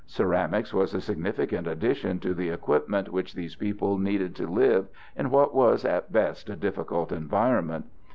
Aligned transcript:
Ceramics 0.07 0.73
was 0.73 0.95
a 0.95 0.99
significant 0.99 1.67
addition 1.67 2.17
to 2.21 2.33
the 2.33 2.49
equipment 2.49 3.09
which 3.13 3.35
these 3.35 3.55
people 3.55 3.99
needed 3.99 4.35
to 4.35 4.47
live 4.47 4.87
in 5.15 5.29
what 5.29 5.53
was 5.53 5.85
at 5.85 6.11
best 6.11 6.49
a 6.49 6.55
difficult 6.55 7.11
environment. 7.11 7.85